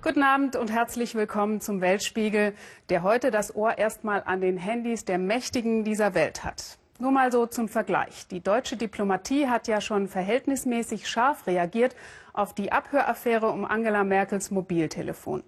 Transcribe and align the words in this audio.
Guten 0.00 0.22
Abend 0.22 0.54
und 0.54 0.70
herzlich 0.70 1.16
willkommen 1.16 1.60
zum 1.60 1.80
Weltspiegel, 1.80 2.54
der 2.88 3.02
heute 3.02 3.32
das 3.32 3.56
Ohr 3.56 3.78
erstmal 3.78 4.22
an 4.24 4.40
den 4.40 4.56
Handys 4.56 5.04
der 5.04 5.18
Mächtigen 5.18 5.82
dieser 5.82 6.14
Welt 6.14 6.44
hat. 6.44 6.78
Nur 7.00 7.10
mal 7.10 7.32
so 7.32 7.46
zum 7.46 7.68
Vergleich. 7.68 8.28
Die 8.28 8.40
deutsche 8.40 8.76
Diplomatie 8.76 9.48
hat 9.48 9.66
ja 9.66 9.80
schon 9.80 10.06
verhältnismäßig 10.06 11.08
scharf 11.08 11.48
reagiert 11.48 11.96
auf 12.32 12.54
die 12.54 12.70
Abhöraffäre 12.70 13.50
um 13.50 13.64
Angela 13.64 14.04
Merkels 14.04 14.52
Mobiltelefon. 14.52 15.42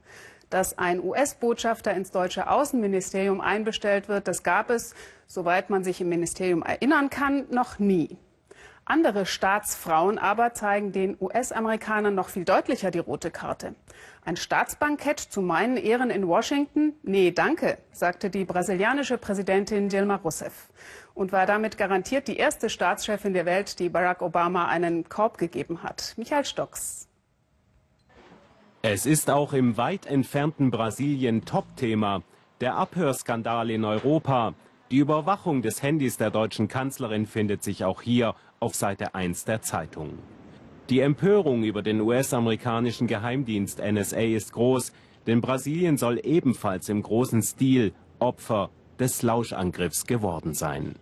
Dass 0.50 0.76
ein 0.76 1.00
US-Botschafter 1.00 1.94
ins 1.94 2.10
deutsche 2.10 2.50
Außenministerium 2.50 3.40
einbestellt 3.40 4.08
wird, 4.08 4.26
das 4.26 4.42
gab 4.42 4.70
es, 4.70 4.96
soweit 5.28 5.70
man 5.70 5.84
sich 5.84 6.00
im 6.00 6.08
Ministerium 6.08 6.64
erinnern 6.64 7.08
kann, 7.08 7.46
noch 7.50 7.78
nie. 7.78 8.18
Andere 8.84 9.24
Staatsfrauen 9.24 10.18
aber 10.18 10.52
zeigen 10.54 10.92
den 10.92 11.16
US-Amerikanern 11.20 12.14
noch 12.14 12.28
viel 12.28 12.44
deutlicher 12.44 12.90
die 12.90 12.98
rote 12.98 13.30
Karte. 13.30 13.74
Ein 14.24 14.36
Staatsbankett 14.36 15.20
zu 15.20 15.42
meinen 15.42 15.76
Ehren 15.76 16.10
in 16.10 16.26
Washington? 16.26 16.94
Nee, 17.02 17.30
danke, 17.30 17.78
sagte 17.92 18.30
die 18.30 18.44
brasilianische 18.44 19.16
Präsidentin 19.16 19.88
Dilma 19.88 20.16
Rousseff 20.16 20.68
und 21.14 21.32
war 21.32 21.46
damit 21.46 21.78
garantiert 21.78 22.28
die 22.28 22.36
erste 22.36 22.68
Staatschefin 22.68 23.32
der 23.32 23.46
Welt, 23.46 23.78
die 23.78 23.88
Barack 23.88 24.22
Obama 24.22 24.66
einen 24.66 25.08
Korb 25.08 25.38
gegeben 25.38 25.82
hat. 25.82 26.14
Michael 26.16 26.44
Stocks. 26.44 27.08
Es 28.82 29.04
ist 29.04 29.28
auch 29.30 29.52
im 29.52 29.76
weit 29.76 30.06
entfernten 30.06 30.70
Brasilien 30.70 31.44
Topthema. 31.44 32.22
Der 32.60 32.76
Abhörskandal 32.76 33.70
in 33.70 33.84
Europa. 33.84 34.54
Die 34.90 34.98
Überwachung 34.98 35.62
des 35.62 35.84
Handys 35.84 36.16
der 36.16 36.32
deutschen 36.32 36.66
Kanzlerin 36.66 37.26
findet 37.26 37.62
sich 37.62 37.84
auch 37.84 38.02
hier 38.02 38.34
auf 38.58 38.74
Seite 38.74 39.14
1 39.14 39.44
der 39.44 39.62
Zeitung. 39.62 40.18
Die 40.88 40.98
Empörung 40.98 41.62
über 41.62 41.82
den 41.82 42.00
US-amerikanischen 42.00 43.06
Geheimdienst 43.06 43.78
NSA 43.80 44.18
ist 44.18 44.52
groß, 44.52 44.92
denn 45.28 45.40
Brasilien 45.40 45.96
soll 45.96 46.20
ebenfalls 46.24 46.88
im 46.88 47.02
großen 47.02 47.40
Stil 47.40 47.92
Opfer 48.18 48.70
des 48.98 49.22
Lauschangriffs 49.22 50.06
geworden 50.06 50.54
sein. 50.54 50.96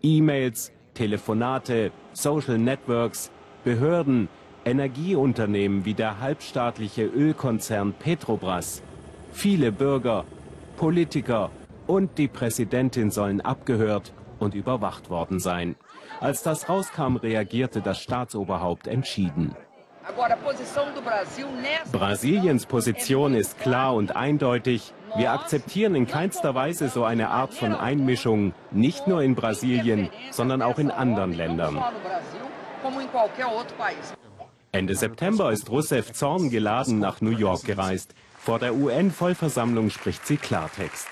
E-Mails, 0.00 0.70
Telefonate, 0.94 1.90
Social 2.12 2.58
Networks, 2.58 3.32
Behörden, 3.64 4.28
Energieunternehmen 4.64 5.84
wie 5.84 5.94
der 5.94 6.20
halbstaatliche 6.20 7.06
Ölkonzern 7.06 7.92
Petrobras, 7.92 8.84
viele 9.32 9.72
Bürger, 9.72 10.24
Politiker 10.76 11.50
und 11.86 12.18
die 12.18 12.28
Präsidentin 12.28 13.10
sollen 13.10 13.40
abgehört 13.40 14.12
und 14.38 14.54
überwacht 14.54 15.10
worden 15.10 15.40
sein. 15.40 15.76
Als 16.20 16.42
das 16.42 16.68
rauskam, 16.68 17.16
reagierte 17.16 17.80
das 17.80 18.00
Staatsoberhaupt 18.00 18.86
entschieden. 18.86 19.56
Brasiliens 21.92 22.66
Position 22.66 23.34
ist 23.34 23.58
klar 23.58 23.94
und 23.94 24.14
eindeutig. 24.14 24.92
Wir 25.16 25.32
akzeptieren 25.32 25.94
in 25.94 26.06
keinster 26.06 26.54
Weise 26.54 26.88
so 26.88 27.04
eine 27.04 27.30
Art 27.30 27.54
von 27.54 27.74
Einmischung, 27.74 28.52
nicht 28.70 29.06
nur 29.06 29.22
in 29.22 29.34
Brasilien, 29.34 30.10
sondern 30.30 30.60
auch 30.60 30.78
in 30.78 30.90
anderen 30.90 31.32
Ländern. 31.32 31.82
Ende 34.72 34.94
September 34.94 35.52
ist 35.52 35.70
Rousseff 35.70 36.12
zorngeladen 36.12 36.98
nach 36.98 37.20
New 37.20 37.30
York 37.30 37.64
gereist. 37.64 38.14
Vor 38.38 38.58
der 38.58 38.74
UN-Vollversammlung 38.74 39.88
spricht 39.88 40.26
sie 40.26 40.36
Klartext. 40.36 41.08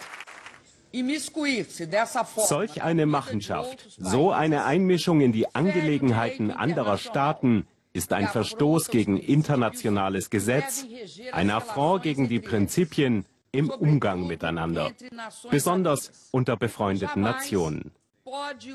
Solch 2.37 2.83
eine 2.83 3.07
Machenschaft, 3.07 3.87
so 3.99 4.31
eine 4.31 4.65
Einmischung 4.65 5.21
in 5.21 5.33
die 5.33 5.55
Angelegenheiten 5.55 6.51
anderer 6.51 6.99
Staaten 6.99 7.67
ist 7.93 8.13
ein 8.13 8.29
Verstoß 8.29 8.89
gegen 8.89 9.19
internationales 9.19 10.31
Gesetz, 10.31 10.87
ein 11.33 11.51
Affront 11.51 12.03
gegen 12.03 12.29
die 12.29 12.41
Prinzipien 12.41 13.27
im 13.53 13.69
Umgang 13.71 14.27
miteinander, 14.27 14.93
besonders 15.51 16.29
unter 16.31 16.57
befreundeten 16.57 17.23
Nationen. 17.23 17.93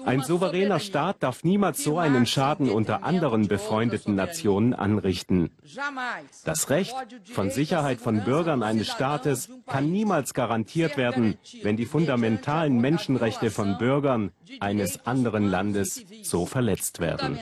Ein 0.06 0.22
souveräner 0.22 0.80
Staat 0.80 1.24
darf 1.24 1.44
niemals 1.44 1.84
so 1.84 1.98
einen 1.98 2.26
Schaden 2.26 2.70
unter 2.70 3.04
anderen 3.04 3.48
befreundeten 3.48 4.14
Nationen 4.14 4.74
anrichten. 4.74 5.50
Das 6.46 6.70
Recht 6.70 6.96
von 7.34 7.50
Sicherheit 7.50 8.00
von 8.00 8.24
Bürgern 8.24 8.62
eines 8.62 8.88
Staates 8.88 9.50
kann 9.66 9.92
niemals 9.92 10.34
garantiert 10.34 10.96
werden, 10.96 11.38
wenn 11.64 11.76
die 11.76 11.86
fundamentalen 11.86 12.80
Menschenrechte 12.80 13.50
von 13.50 13.78
Bürgern 13.78 14.32
eines 14.60 15.06
anderen 15.08 15.50
Landes 15.50 16.04
so 16.22 16.46
verletzt 16.46 17.00
werden. 17.00 17.40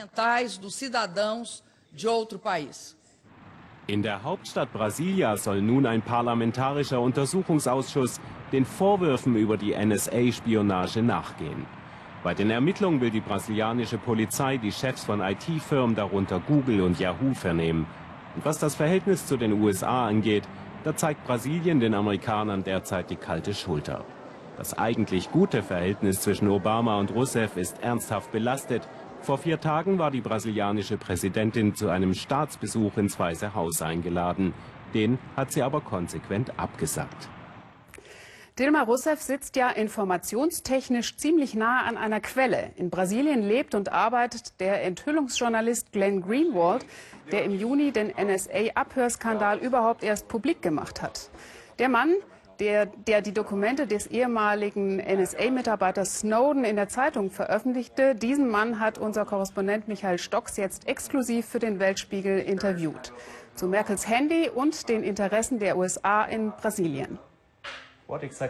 In 3.88 4.02
der 4.02 4.22
Hauptstadt 4.22 4.72
Brasilia 4.72 5.36
soll 5.36 5.62
nun 5.62 5.86
ein 5.86 6.02
parlamentarischer 6.02 7.00
Untersuchungsausschuss 7.00 8.20
den 8.52 8.64
Vorwürfen 8.64 9.36
über 9.36 9.56
die 9.56 9.74
NSA-Spionage 9.74 11.02
nachgehen. 11.02 11.66
Bei 12.26 12.34
den 12.34 12.50
Ermittlungen 12.50 13.00
will 13.00 13.10
die 13.10 13.20
brasilianische 13.20 13.98
Polizei 13.98 14.56
die 14.56 14.72
Chefs 14.72 15.04
von 15.04 15.20
IT-Firmen, 15.20 15.94
darunter 15.94 16.40
Google 16.40 16.80
und 16.80 16.98
Yahoo, 16.98 17.34
vernehmen. 17.34 17.86
Und 18.34 18.44
was 18.44 18.58
das 18.58 18.74
Verhältnis 18.74 19.26
zu 19.26 19.36
den 19.36 19.52
USA 19.62 20.08
angeht, 20.08 20.42
da 20.82 20.96
zeigt 20.96 21.24
Brasilien 21.24 21.78
den 21.78 21.94
Amerikanern 21.94 22.64
derzeit 22.64 23.10
die 23.10 23.14
kalte 23.14 23.54
Schulter. 23.54 24.04
Das 24.56 24.76
eigentlich 24.76 25.30
gute 25.30 25.62
Verhältnis 25.62 26.20
zwischen 26.20 26.50
Obama 26.50 26.98
und 26.98 27.14
Rousseff 27.14 27.56
ist 27.56 27.80
ernsthaft 27.80 28.32
belastet. 28.32 28.88
Vor 29.20 29.38
vier 29.38 29.60
Tagen 29.60 30.00
war 30.00 30.10
die 30.10 30.20
brasilianische 30.20 30.96
Präsidentin 30.96 31.76
zu 31.76 31.90
einem 31.90 32.12
Staatsbesuch 32.12 32.96
ins 32.96 33.20
Weiße 33.20 33.54
Haus 33.54 33.82
eingeladen. 33.82 34.52
Den 34.94 35.20
hat 35.36 35.52
sie 35.52 35.62
aber 35.62 35.80
konsequent 35.80 36.58
abgesagt. 36.58 37.28
Dilma 38.58 38.84
Rousseff 38.84 39.20
sitzt 39.20 39.56
ja 39.56 39.68
informationstechnisch 39.68 41.18
ziemlich 41.18 41.54
nah 41.54 41.82
an 41.82 41.98
einer 41.98 42.20
Quelle. 42.20 42.70
In 42.76 42.88
Brasilien 42.88 43.42
lebt 43.42 43.74
und 43.74 43.92
arbeitet 43.92 44.58
der 44.60 44.82
Enthüllungsjournalist 44.82 45.92
Glenn 45.92 46.22
Greenwald, 46.22 46.86
der 47.30 47.44
im 47.44 47.54
Juni 47.54 47.92
den 47.92 48.14
NSA-Abhörskandal 48.16 49.58
überhaupt 49.58 50.02
erst 50.02 50.28
publik 50.28 50.62
gemacht 50.62 51.02
hat. 51.02 51.28
Der 51.78 51.90
Mann, 51.90 52.14
der, 52.58 52.86
der 52.86 53.20
die 53.20 53.34
Dokumente 53.34 53.86
des 53.86 54.06
ehemaligen 54.06 55.02
NSA-Mitarbeiters 55.04 56.20
Snowden 56.20 56.64
in 56.64 56.76
der 56.76 56.88
Zeitung 56.88 57.30
veröffentlichte, 57.30 58.14
diesen 58.14 58.48
Mann 58.48 58.80
hat 58.80 58.96
unser 58.96 59.26
Korrespondent 59.26 59.86
Michael 59.86 60.16
Stocks 60.16 60.56
jetzt 60.56 60.88
exklusiv 60.88 61.44
für 61.44 61.58
den 61.58 61.78
Weltspiegel 61.78 62.38
interviewt. 62.38 63.12
Zu 63.54 63.66
Merkels 63.66 64.08
Handy 64.08 64.48
und 64.48 64.88
den 64.88 65.02
Interessen 65.02 65.58
der 65.58 65.76
USA 65.76 66.24
in 66.24 66.52
Brasilien. 66.52 67.18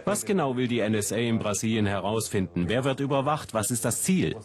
Was 0.05 0.25
genau 0.25 0.57
will 0.57 0.69
die 0.69 0.87
NSA 0.87 1.17
in 1.17 1.39
Brasilien 1.39 1.87
herausfinden? 1.87 2.69
Wer 2.69 2.85
wird 2.85 3.01
überwacht? 3.01 3.55
Was 3.55 3.71
ist 3.71 3.85
das 3.85 4.03
Ziel? 4.03 4.37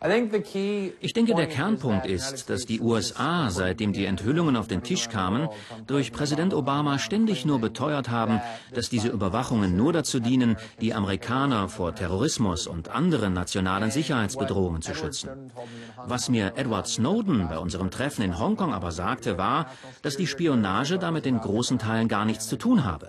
Ich 0.00 1.12
denke, 1.12 1.34
der 1.34 1.48
Kernpunkt 1.48 2.06
ist, 2.06 2.48
dass 2.48 2.66
die 2.66 2.80
USA, 2.80 3.50
seitdem 3.50 3.92
die 3.92 4.04
Enthüllungen 4.04 4.54
auf 4.54 4.68
den 4.68 4.84
Tisch 4.84 5.08
kamen, 5.08 5.48
durch 5.88 6.12
Präsident 6.12 6.54
Obama 6.54 7.00
ständig 7.00 7.44
nur 7.44 7.60
beteuert 7.60 8.08
haben, 8.08 8.40
dass 8.72 8.90
diese 8.90 9.08
Überwachungen 9.08 9.76
nur 9.76 9.92
dazu 9.92 10.20
dienen, 10.20 10.56
die 10.80 10.94
Amerikaner 10.94 11.68
vor 11.68 11.96
Terrorismus 11.96 12.68
und 12.68 12.90
anderen 12.90 13.32
nationalen 13.32 13.90
Sicherheitsbedrohungen 13.90 14.82
zu 14.82 14.94
schützen. 14.94 15.50
Was 16.06 16.28
mir 16.28 16.52
Edward 16.54 16.86
Snowden 16.86 17.48
bei 17.48 17.58
unserem 17.58 17.90
Treffen 17.90 18.22
in 18.22 18.38
Hongkong 18.38 18.72
aber 18.72 18.92
sagte, 18.92 19.36
war, 19.36 19.66
dass 20.02 20.16
die 20.16 20.28
Spionage 20.28 21.00
damit 21.00 21.26
in 21.26 21.40
großen 21.40 21.80
Teilen 21.80 22.06
gar 22.06 22.24
nichts 22.24 22.46
zu 22.46 22.56
tun 22.56 22.84
habe. 22.84 23.08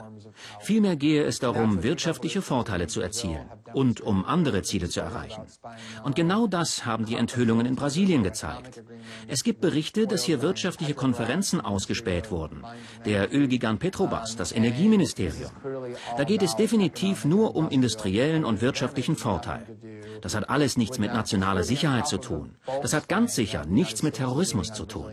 Vielmehr 0.61 0.95
gehe 0.95 1.23
es 1.23 1.39
darum, 1.39 1.83
wirtschaftliche 1.83 2.41
Vorteile 2.41 2.87
zu 2.87 2.99
erzielen 2.99 3.47
und 3.73 4.01
um 4.01 4.25
andere 4.25 4.61
Ziele 4.63 4.89
zu 4.89 5.01
erreichen. 5.01 5.43
Und 6.03 6.15
genau 6.15 6.47
das 6.47 6.85
haben 6.85 7.05
die 7.05 7.15
Enthüllungen 7.15 7.65
in 7.65 7.75
Brasilien 7.75 8.23
gezeigt. 8.23 8.83
Es 9.27 9.43
gibt 9.43 9.61
Berichte, 9.61 10.07
dass 10.07 10.23
hier 10.23 10.41
wirtschaftliche 10.41 10.93
Konferenzen 10.93 11.61
ausgespäht 11.61 12.31
wurden. 12.31 12.63
Der 13.05 13.33
Ölgigant 13.33 13.79
Petrobras, 13.79 14.35
das 14.35 14.51
Energieministerium. 14.51 15.51
Da 16.17 16.23
geht 16.23 16.43
es 16.43 16.55
definitiv 16.55 17.25
nur 17.25 17.55
um 17.55 17.69
industriellen 17.69 18.45
und 18.45 18.61
wirtschaftlichen 18.61 19.15
Vorteil. 19.15 19.65
Das 20.21 20.35
hat 20.35 20.49
alles 20.49 20.77
nichts 20.77 20.99
mit 20.99 21.13
nationaler 21.13 21.63
Sicherheit 21.63 22.07
zu 22.07 22.17
tun. 22.17 22.55
Das 22.81 22.93
hat 22.93 23.07
ganz 23.07 23.35
sicher 23.35 23.65
nichts 23.65 24.03
mit 24.03 24.15
Terrorismus 24.15 24.73
zu 24.73 24.85
tun. 24.85 25.11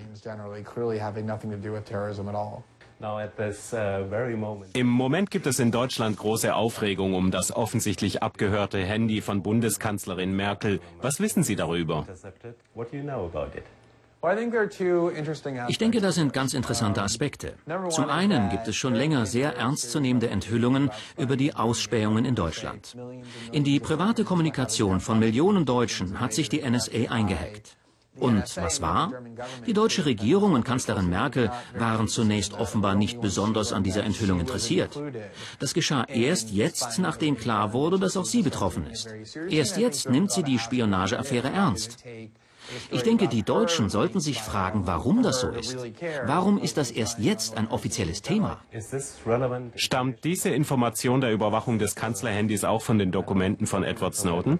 Uh, 2.99 4.63
Im 4.73 4.87
Moment 4.87 5.31
gibt 5.31 5.47
es 5.47 5.59
in 5.59 5.71
Deutschland 5.71 6.17
große 6.17 6.55
Aufregung 6.55 7.13
um 7.15 7.31
das 7.31 7.55
offensichtlich 7.55 8.23
abgehörte 8.23 8.79
Handy 8.79 9.21
von 9.21 9.43
Bundeskanzlerin 9.43 10.35
Merkel. 10.35 10.81
Was 11.03 11.21
wissen 11.21 11.43
Sie 11.43 11.57
darüber? 11.57 12.07
Ich 15.69 15.79
denke, 15.79 16.01
das 16.01 16.15
sind 16.15 16.33
ganz 16.33 16.55
interessante 16.55 17.03
Aspekte. 17.03 17.55
Zum 17.91 18.09
einen 18.09 18.49
gibt 18.49 18.67
es 18.67 18.75
schon 18.75 18.95
länger 18.95 19.27
sehr 19.27 19.55
ernstzunehmende 19.57 20.31
Enthüllungen 20.31 20.91
über 21.19 21.37
die 21.37 21.55
Ausspähungen 21.55 22.25
in 22.25 22.35
Deutschland. 22.35 22.97
In 23.53 23.63
die 23.63 23.79
private 23.79 24.25
Kommunikation 24.25 25.01
von 25.01 25.19
Millionen 25.19 25.67
Deutschen 25.67 26.19
hat 26.19 26.33
sich 26.33 26.49
die 26.49 26.63
NSA 26.69 27.11
eingehackt. 27.11 27.77
Und 28.19 28.57
was 28.57 28.81
war? 28.81 29.13
Die 29.67 29.73
deutsche 29.73 30.07
Regierung 30.07 30.53
und 30.53 30.65
Kanzlerin 30.65 31.09
Merkel 31.09 31.51
waren 31.79 32.09
zunächst 32.09 32.55
offenbar 32.55 32.95
nicht 32.95 33.21
besonders 33.21 33.73
an 33.73 33.83
dieser 33.83 34.05
Enthüllung 34.05 34.41
interessiert. 34.41 34.99
Das 35.59 35.75
geschah 35.75 36.05
erst 36.05 36.51
jetzt, 36.51 36.99
nachdem 36.99 37.37
klar 37.37 37.73
wurde, 37.73 37.99
dass 37.99 38.17
auch 38.17 38.25
sie 38.25 38.43
betroffen 38.43 38.87
ist. 38.87 39.09
Erst 39.49 39.77
jetzt 39.77 40.09
nimmt 40.09 40.31
sie 40.31 40.43
die 40.43 40.59
Spionageaffäre 40.59 41.51
ernst. 41.51 41.99
Ich 42.91 43.03
denke, 43.03 43.29
die 43.29 43.43
Deutschen 43.43 43.89
sollten 43.89 44.21
sich 44.21 44.43
fragen, 44.43 44.87
warum 44.87 45.23
das 45.23 45.41
so 45.41 45.49
ist. 45.49 45.77
Warum 46.25 46.59
ist 46.59 46.77
das 46.77 46.91
erst 46.91 47.19
jetzt 47.19 47.57
ein 47.57 47.69
offizielles 47.69 48.23
Thema? 48.23 48.59
Stammt 49.77 50.25
diese 50.25 50.51
Information 50.51 51.21
der 51.21 51.33
Überwachung 51.33 51.79
des 51.79 51.95
Kanzlerhandys 51.95 52.65
auch 52.65 52.83
von 52.83 52.99
den 52.99 53.13
Dokumenten 53.13 53.67
von 53.67 53.85
Edward 53.85 54.15
Snowden? 54.15 54.59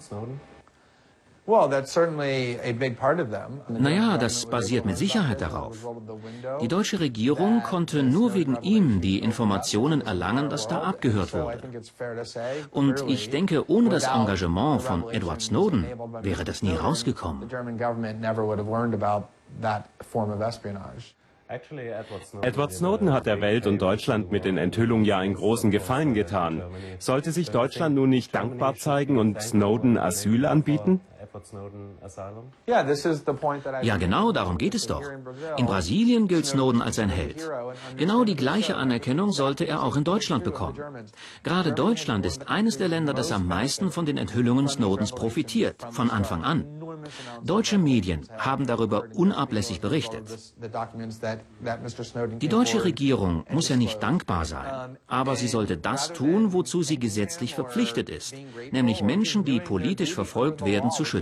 Naja, 3.69 4.19
das 4.19 4.47
basiert 4.47 4.85
mit 4.85 4.99
Sicherheit 4.99 5.41
darauf. 5.41 5.89
Die 6.61 6.69
deutsche 6.69 6.99
Regierung 6.99 7.63
konnte 7.63 8.03
nur 8.03 8.35
wegen 8.35 8.57
ihm 8.63 9.01
die 9.01 9.21
Informationen 9.21 10.01
erlangen, 10.01 10.51
dass 10.51 10.67
da 10.67 10.83
abgehört 10.83 11.35
wurde. 11.35 11.61
Und 12.73 13.05
ich 13.07 13.31
denke, 13.31 13.71
ohne 13.71 13.91
das 13.91 14.09
Engagement 14.09 14.83
von 14.83 15.09
Edward 15.11 15.41
Snowden 15.41 15.87
wäre 16.23 16.45
das 16.45 16.63
nie 16.63 16.75
rausgekommen. 16.75 17.49
Edward 22.43 22.73
Snowden 22.73 23.13
hat 23.13 23.27
der 23.27 23.41
Welt 23.41 23.69
und 23.69 23.81
Deutschland 23.81 24.33
mit 24.33 24.45
den 24.45 24.59
Enthüllungen 24.59 25.05
ja 25.05 25.19
einen 25.19 25.35
großen 25.35 25.71
Gefallen 25.71 26.13
getan. 26.13 26.63
Sollte 26.99 27.31
sich 27.31 27.51
Deutschland 27.51 27.95
nun 27.95 28.11
nicht 28.11 28.35
dankbar 28.35 28.75
zeigen 28.75 29.17
und 29.17 29.41
Snowden 29.41 29.97
Asyl 29.97 30.45
anbieten? 30.45 31.01
Ja, 33.83 33.97
genau 33.97 34.33
darum 34.33 34.59
geht 34.59 34.75
es 34.75 34.87
doch. 34.87 35.03
In 35.57 35.67
Brasilien 35.67 36.29
gilt 36.29 36.47
Snowden 36.47 36.83
als 36.83 36.99
ein 36.99 37.09
Held. 37.09 37.49
Genau 37.97 38.25
die 38.25 38.37
gleiche 38.37 38.77
Anerkennung 38.77 39.33
sollte 39.33 39.65
er 39.65 39.83
auch 39.83 39.97
in 39.97 40.05
Deutschland 40.05 40.45
bekommen. 40.45 40.79
Gerade 41.43 41.73
Deutschland 41.73 42.27
ist 42.27 42.49
eines 42.49 42.79
der 42.79 42.89
Länder, 42.89 43.15
das 43.15 43.33
am 43.33 43.47
meisten 43.47 43.91
von 43.91 44.07
den 44.07 44.17
Enthüllungen 44.17 44.69
Snowdens 44.69 45.13
profitiert, 45.13 45.87
von 45.91 46.11
Anfang 46.11 46.45
an. 46.45 46.65
Deutsche 47.45 47.79
Medien 47.79 48.27
haben 48.39 48.67
darüber 48.67 49.05
unablässig 49.15 49.81
berichtet. 49.81 50.25
Die 52.41 52.49
deutsche 52.49 52.85
Regierung 52.85 53.45
muss 53.51 53.69
ja 53.69 53.77
nicht 53.77 54.03
dankbar 54.03 54.45
sein, 54.45 54.99
aber 55.07 55.37
sie 55.37 55.49
sollte 55.49 55.77
das 55.77 56.13
tun, 56.13 56.53
wozu 56.53 56.83
sie 56.83 56.99
gesetzlich 56.99 57.55
verpflichtet 57.55 58.09
ist, 58.09 58.35
nämlich 58.73 59.03
Menschen, 59.03 59.45
die 59.45 59.61
politisch 59.61 60.15
verfolgt 60.15 60.65
werden, 60.65 60.91
zu 60.91 61.05
schützen. 61.05 61.16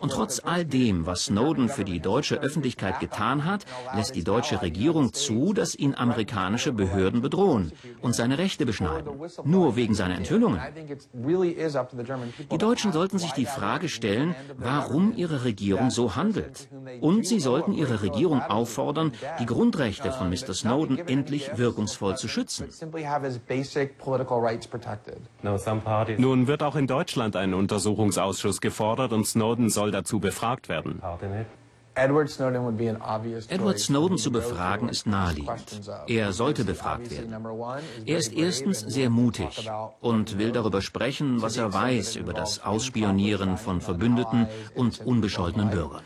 Und 0.00 0.12
trotz 0.12 0.40
all 0.44 0.64
dem, 0.64 1.06
was 1.06 1.26
Snowden 1.26 1.68
für 1.68 1.84
die 1.84 2.00
deutsche 2.00 2.40
Öffentlichkeit 2.40 3.00
getan 3.00 3.44
hat, 3.44 3.64
lässt 3.94 4.14
die 4.14 4.24
deutsche 4.24 4.62
Regierung 4.62 5.12
zu, 5.12 5.52
dass 5.52 5.74
ihn 5.74 5.94
amerikanische 5.94 6.72
Behörden 6.72 7.20
bedrohen 7.20 7.72
und 8.02 8.14
seine 8.14 8.38
Rechte 8.38 8.66
beschneiden, 8.66 9.12
nur 9.44 9.76
wegen 9.76 9.94
seiner 9.94 10.16
Enthüllungen. 10.16 10.60
Die 12.50 12.58
Deutschen 12.58 12.92
sollten 12.92 13.18
sich 13.18 13.32
die 13.32 13.46
Frage 13.46 13.88
stellen, 13.88 14.34
warum 14.56 15.16
ihre 15.16 15.44
Regierung 15.44 15.90
so 15.90 16.16
handelt. 16.16 16.68
Und 17.00 17.26
sie 17.26 17.40
sollten 17.40 17.72
ihre 17.72 18.02
Regierung 18.02 18.42
auffordern, 18.42 19.12
die 19.38 19.46
Grundrechte 19.46 20.12
von 20.12 20.28
Mr. 20.30 20.54
Snowden 20.54 20.98
endlich 20.98 21.56
wirkungsvoll 21.56 22.16
zu 22.16 22.28
schützen. 22.28 22.68
Nun 26.18 26.46
wird 26.46 26.62
auch 26.62 26.76
in 26.76 26.86
Deutschland 26.86 27.36
ein 27.36 27.54
Untersuchungsausschuss 27.54 28.49
gefordert 28.58 29.12
und 29.12 29.26
Snowden 29.26 29.70
soll 29.70 29.90
dazu 29.92 30.18
befragt 30.18 30.68
werden. 30.68 31.00
Edward 31.94 32.30
Snowden 33.78 34.16
zu 34.16 34.32
befragen 34.32 34.88
ist 34.88 35.06
naheliegend. 35.06 35.80
Er 36.06 36.32
sollte 36.32 36.64
befragt 36.64 37.10
werden. 37.10 37.34
Er 38.06 38.18
ist 38.18 38.32
erstens 38.32 38.80
sehr 38.80 39.10
mutig 39.10 39.68
und 40.00 40.38
will 40.38 40.52
darüber 40.52 40.80
sprechen, 40.82 41.42
was 41.42 41.56
er 41.56 41.72
weiß 41.72 42.16
über 42.16 42.32
das 42.32 42.62
Ausspionieren 42.64 43.58
von 43.58 43.80
Verbündeten 43.80 44.46
und 44.74 45.00
unbescholtenen 45.04 45.70
Bürgern. 45.70 46.02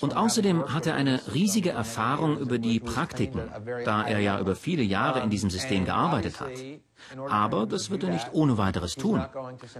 Und 0.00 0.16
außerdem 0.16 0.74
hat 0.74 0.86
er 0.86 0.94
eine 0.94 1.20
riesige 1.34 1.70
Erfahrung 1.70 2.38
über 2.38 2.58
die 2.58 2.80
Praktiken, 2.80 3.40
da 3.84 4.04
er 4.04 4.20
ja 4.20 4.38
über 4.38 4.54
viele 4.54 4.82
Jahre 4.82 5.20
in 5.20 5.30
diesem 5.30 5.50
System 5.50 5.84
gearbeitet 5.84 6.40
hat. 6.40 6.50
Aber 7.28 7.66
das 7.66 7.90
wird 7.90 8.04
er 8.04 8.10
nicht 8.10 8.28
ohne 8.32 8.58
weiteres 8.58 8.94
tun, 8.94 9.24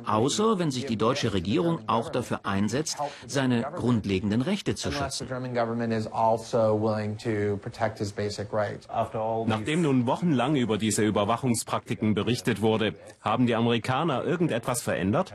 außer 0.05 0.59
wenn 0.59 0.73
sich 0.73 0.87
die 0.87 0.97
deutsche 0.97 1.33
Regierung 1.33 1.89
auch 1.89 2.09
dafür 2.11 2.41
einsetzt, 2.45 2.99
seine 3.27 3.63
grundlegenden 3.63 4.43
Rechte 4.43 4.75
zu 4.75 4.91
schützen. 4.91 5.29
Nachdem 9.47 9.83
nun 9.83 10.07
wochenlang 10.07 10.57
über 10.57 10.79
diese 10.79 11.05
Überwachungspraktiken 11.05 12.15
berichtet 12.15 12.61
wurde, 12.61 12.95
haben 13.21 13.47
die 13.47 13.55
Amerikaner 13.55 14.25
irgendetwas 14.25 14.83
verändert? 14.83 15.33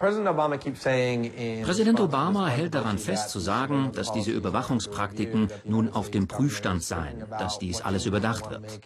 Präsident 0.00 2.00
Obama 2.00 2.46
hält 2.46 2.74
daran 2.74 2.96
fest 2.96 3.28
zu 3.28 3.38
sagen, 3.38 3.92
dass 3.94 4.12
diese 4.12 4.30
Überwachungspraktiken 4.30 5.48
nun 5.64 5.90
auf 5.90 6.10
dem 6.10 6.26
Prüfstand 6.26 6.82
seien, 6.82 7.26
dass 7.38 7.58
dies 7.58 7.82
alles 7.82 8.06
überdacht 8.06 8.48
wird. 8.48 8.80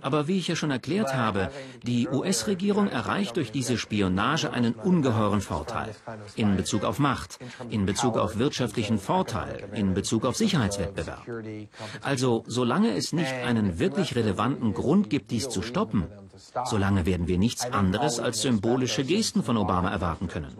Aber 0.00 0.26
wie 0.26 0.38
ich 0.38 0.48
ja 0.48 0.56
schon 0.56 0.70
erklärt 0.70 1.14
habe, 1.14 1.50
die 1.82 2.08
US-Regierung 2.08 2.88
erreicht 2.88 3.36
durch 3.36 3.52
diese 3.52 3.76
Spionage 3.76 4.54
einen 4.54 4.72
ungeheuren 4.72 5.42
Vorteil 5.42 5.90
in 6.34 6.56
Bezug 6.56 6.84
auf 6.84 6.98
Macht, 6.98 7.38
in 7.68 7.84
Bezug 7.84 8.16
auf 8.16 8.38
wirtschaftlichen 8.38 8.98
Vorteil, 8.98 9.68
in 9.74 9.92
Bezug 9.92 10.24
auf 10.24 10.36
Sicherheitswettbewerb. 10.36 11.26
Also 12.00 12.42
solange 12.46 12.96
es 12.96 13.12
nicht 13.12 13.34
einen 13.34 13.78
wirklich 13.78 14.16
relevanten 14.16 14.72
Grund 14.72 15.10
gibt, 15.10 15.30
dies 15.30 15.50
zu 15.50 15.60
stoppen, 15.60 16.06
solange 16.64 17.06
werden 17.06 17.28
wir 17.28 17.38
nichts 17.38 17.70
anderes 17.70 18.18
als 18.18 18.42
symbolische 18.42 19.04
Gesten 19.04 19.42
von 19.42 19.56
Obama 19.56 19.90
erwarten 19.90 20.28
können 20.28 20.54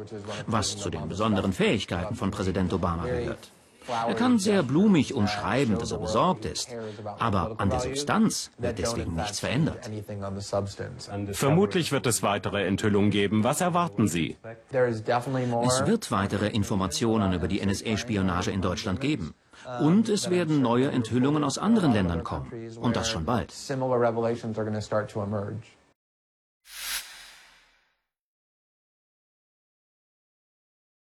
was 0.47 0.77
zu 0.77 0.91
den 0.91 1.09
besonderen 1.09 1.53
Fähigkeiten 1.53 2.15
von 2.15 2.31
Präsident 2.31 2.73
Obama 2.73 3.07
gehört. 3.07 3.51
Er 3.87 4.15
kann 4.15 4.39
sehr 4.39 4.63
blumig 4.63 5.13
umschreiben, 5.13 5.79
dass 5.79 5.93
er 5.93 5.99
besorgt 5.99 6.47
ist, 6.47 6.75
aber 7.19 7.57
an 7.59 7.69
der 7.69 7.81
Substanz 7.81 8.51
wird 8.57 8.79
deswegen 8.79 9.15
nichts 9.15 9.41
verändert. 9.41 9.91
Vermutlich 11.33 11.93
wird 11.93 12.07
es 12.07 12.23
weitere 12.23 12.67
Enthüllungen 12.67 13.11
geben. 13.11 13.45
Was 13.45 13.61
erwarten 13.61 14.09
Sie? 14.09 14.39
Es 14.73 15.87
wird 15.87 16.11
weitere 16.11 16.49
Informationen 16.49 17.35
über 17.35 17.47
die 17.47 17.65
NSA-Spionage 17.65 18.51
in 18.51 18.63
Deutschland 18.63 19.03
geben. 19.03 19.35
Und 19.81 20.09
es 20.09 20.31
werden 20.31 20.61
neue 20.63 20.91
Enthüllungen 20.91 21.45
aus 21.45 21.59
anderen 21.59 21.93
Ländern 21.93 22.25
kommen. 22.25 22.51
Und 22.81 22.97
das 22.97 23.09
schon 23.09 23.25
bald. 23.25 23.53